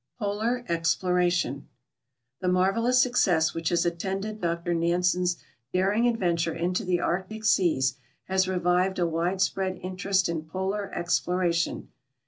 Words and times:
POLAR 0.17 0.65
EXPLORATION 0.67 1.67
The 2.39 2.47
marvelous 2.47 2.99
success 2.99 3.53
which 3.53 3.69
has 3.69 3.85
attended 3.85 4.41
Dr 4.41 4.73
Nansen's 4.73 5.37
daring 5.71 6.07
adventure 6.07 6.55
into 6.55 6.83
the 6.83 6.99
Arctic 6.99 7.45
seas 7.45 7.97
has 8.23 8.47
revived 8.47 8.97
a 8.97 9.05
widespread 9.05 9.77
interest 9.83 10.27
in 10.27 10.45
polar 10.45 10.91
exploration. 10.91 11.89